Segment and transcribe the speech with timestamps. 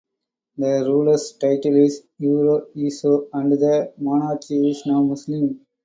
[0.57, 5.63] The ruler's title is "Uro Eso" and the monarchy is now Muslim.